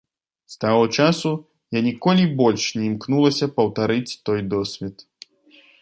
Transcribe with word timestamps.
З 0.53 0.55
таго 0.63 0.85
часу 1.01 1.33
я 1.77 1.83
ніколі 1.89 2.23
больш 2.39 2.63
не 2.79 2.83
імкнулася 2.91 3.49
паўтарыць 3.59 4.17
той 4.31 4.39
досвед. 4.57 4.95